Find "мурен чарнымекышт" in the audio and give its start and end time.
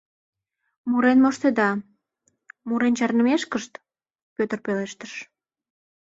2.67-3.71